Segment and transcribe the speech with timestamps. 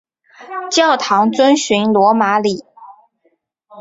[0.71, 2.65] 教堂遵循罗马礼。